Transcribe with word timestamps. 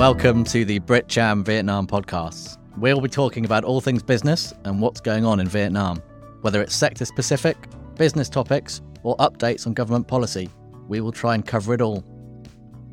Welcome 0.00 0.44
to 0.44 0.64
the 0.64 0.78
Brit 0.78 1.08
BritCham 1.08 1.44
Vietnam 1.44 1.86
podcast. 1.86 2.56
We'll 2.78 3.02
be 3.02 3.08
talking 3.10 3.44
about 3.44 3.64
all 3.64 3.82
things 3.82 4.02
business 4.02 4.54
and 4.64 4.80
what's 4.80 4.98
going 4.98 5.26
on 5.26 5.40
in 5.40 5.46
Vietnam, 5.46 6.02
whether 6.40 6.62
it's 6.62 6.74
sector 6.74 7.04
specific, 7.04 7.58
business 7.96 8.30
topics, 8.30 8.80
or 9.02 9.14
updates 9.18 9.66
on 9.66 9.74
government 9.74 10.08
policy. 10.08 10.48
We 10.88 11.02
will 11.02 11.12
try 11.12 11.34
and 11.34 11.46
cover 11.46 11.74
it 11.74 11.82
all. 11.82 12.02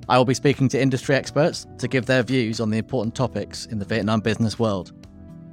I 0.09 0.17
will 0.17 0.25
be 0.25 0.33
speaking 0.33 0.67
to 0.67 0.81
industry 0.81 1.15
experts 1.15 1.65
to 1.77 1.87
give 1.87 2.07
their 2.07 2.23
views 2.23 2.59
on 2.59 2.71
the 2.71 2.77
important 2.77 3.15
topics 3.15 3.67
in 3.67 3.79
the 3.79 3.85
Vietnam 3.85 4.19
business 4.19 4.59
world. 4.59 4.91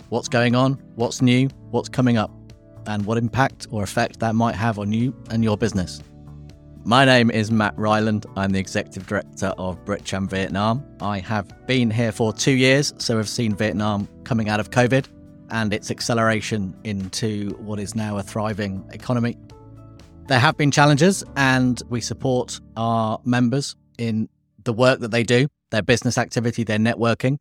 What's 0.08 0.29
going 0.29 0.57
on, 0.57 0.72
what's 0.96 1.22
new, 1.22 1.48
what's 1.71 1.89
coming 1.89 2.16
up, 2.16 2.32
and 2.89 3.07
what 3.07 3.16
impact 3.16 3.68
or 3.71 3.84
effect 3.84 4.18
that 4.18 4.34
might 4.34 4.57
have 4.57 4.80
on 4.80 4.93
you 4.93 5.14
and 5.30 5.44
your 5.44 5.57
business. 5.57 6.02
My 6.86 7.06
name 7.06 7.30
is 7.30 7.50
Matt 7.50 7.72
Ryland. 7.79 8.26
I'm 8.36 8.50
the 8.50 8.58
Executive 8.58 9.06
Director 9.06 9.54
of 9.56 9.82
BritCham 9.86 10.29
Vietnam. 10.29 10.84
I 11.00 11.18
have 11.20 11.50
been 11.66 11.90
here 11.90 12.12
for 12.12 12.30
two 12.30 12.52
years, 12.52 12.92
so 12.98 13.18
I've 13.18 13.26
seen 13.26 13.54
Vietnam 13.54 14.06
coming 14.25 14.50
out 14.50 14.61
of 14.61 14.68
COVID 14.68 15.06
and 15.48 15.72
its 15.72 15.90
acceleration 15.90 16.76
into 16.84 17.56
what 17.61 17.80
is 17.80 17.94
now 17.94 18.18
a 18.18 18.22
thriving 18.22 18.86
economy. 18.92 19.39
There 20.28 20.39
have 20.39 20.58
been 20.58 20.70
challenges, 20.70 21.25
and 21.36 21.80
we 21.89 22.02
support 22.02 22.61
our 22.76 23.18
members 23.25 23.76
in 23.96 24.28
the 24.64 24.75
work 24.75 25.00
that 25.00 25.11
they 25.11 25.22
do, 25.22 25.48
their 25.70 25.82
business 25.82 26.18
activity, 26.18 26.64
their 26.64 26.76
networking. 26.78 27.39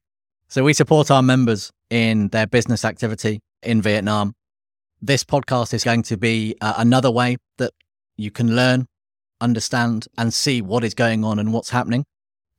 So 0.48 0.64
we 0.64 0.72
support 0.72 1.12
our 1.12 1.22
members 1.22 1.70
in 1.90 2.30
their 2.30 2.48
business 2.48 2.86
activity 2.86 3.42
in 3.62 3.82
Vietnam. 3.82 4.36
This 5.02 5.26
podcast 5.26 5.74
is 5.74 5.84
going 5.84 6.04
to 6.04 6.16
be 6.16 6.56
uh, 6.62 6.76
another 6.78 7.12
way 7.12 7.36
that 7.58 7.74
you 8.16 8.32
can 8.32 8.56
learn 8.56 8.88
understand 9.44 10.08
and 10.18 10.34
see 10.34 10.62
what 10.62 10.84
is 10.84 10.94
going 10.94 11.24
on 11.24 11.38
and 11.38 11.54
what's 11.54 11.70
happening 11.70 12.06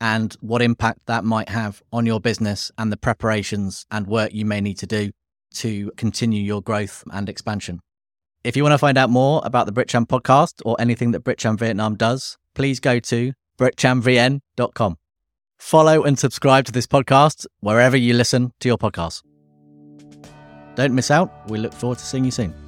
and 0.01 0.35
what 0.41 0.61
impact 0.61 1.01
that 1.07 1.25
might 1.25 1.49
have 1.49 1.83
on 1.93 2.05
your 2.05 2.21
business 2.21 2.71
and 2.77 2.93
the 2.93 2.97
preparations 2.97 3.87
and 3.91 4.07
work 4.07 4.33
you 4.33 4.45
may 4.45 4.61
need 4.61 4.79
to 4.79 4.87
do 4.87 5.11
to 5.55 5.91
continue 5.97 6.43
your 6.43 6.61
growth 6.61 7.03
and 7.11 7.29
expansion. 7.29 7.81
If 8.43 8.57
you 8.57 8.63
want 8.63 8.75
to 8.75 8.79
find 8.79 8.99
out 8.99 9.09
more 9.09 9.41
about 9.45 9.67
the 9.67 9.73
BritCham 9.73 10.07
podcast 10.07 10.61
or 10.65 10.77
anything 10.79 11.13
that 11.13 11.25
BritCham 11.25 11.59
Vietnam 11.59 11.97
does, 11.97 12.37
please 12.55 12.81
go 12.81 13.01
to 13.01 13.33
britchamvn.com. 13.59 14.97
Follow 15.59 16.03
and 16.03 16.19
subscribe 16.19 16.67
to 16.67 16.73
this 16.73 16.87
podcast 16.87 17.47
wherever 17.61 17.97
you 17.97 18.13
listen 18.13 18.53
to 18.61 18.69
your 18.69 18.77
podcasts. 18.77 19.23
Don't 20.75 20.95
miss 20.95 21.11
out. 21.11 21.49
We 21.49 21.59
look 21.59 21.73
forward 21.73 21.99
to 21.99 22.05
seeing 22.05 22.25
you 22.25 22.33
soon. 22.33 22.64